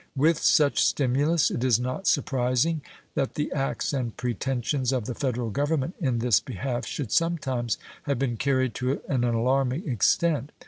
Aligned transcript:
With 0.15 0.39
such 0.39 0.83
stimulus 0.83 1.51
it 1.51 1.63
is 1.63 1.79
not 1.79 2.07
surprising 2.07 2.81
that 3.13 3.35
the 3.35 3.51
acts 3.51 3.93
and 3.93 4.17
pretensions 4.17 4.91
of 4.91 5.05
the 5.05 5.13
Federal 5.13 5.51
Government 5.51 5.93
in 6.01 6.17
this 6.17 6.39
behalf 6.39 6.87
should 6.87 7.11
some 7.11 7.37
times 7.37 7.77
have 8.07 8.17
been 8.17 8.35
carried 8.37 8.73
to 8.73 8.99
an 9.07 9.23
alarming 9.23 9.87
extent. 9.87 10.51